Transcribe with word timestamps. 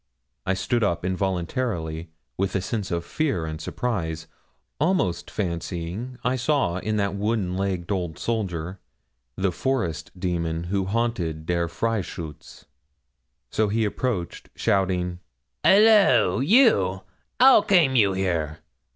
I 0.47 0.55
stood 0.55 0.83
up 0.83 1.05
involuntarily 1.05 2.09
with 2.35 2.55
a 2.55 2.61
sense 2.61 2.89
of 2.89 3.05
fear 3.05 3.45
and 3.45 3.61
surprise, 3.61 4.25
almost 4.79 5.29
fancying 5.29 6.17
I 6.23 6.37
saw 6.37 6.77
in 6.77 6.97
that 6.97 7.13
wooden 7.13 7.55
legged 7.55 7.91
old 7.91 8.17
soldier, 8.17 8.79
the 9.35 9.51
forest 9.51 10.09
demon 10.19 10.63
who 10.63 10.85
haunted 10.85 11.45
Der 11.45 11.67
Freischütz. 11.67 12.65
So 13.51 13.67
he 13.67 13.85
approached 13.85 14.49
shouting 14.55 15.19
'Hollo! 15.63 16.39
you 16.39 17.03
how 17.39 17.61
came 17.61 17.95
you 17.95 18.13
here? 18.13 18.57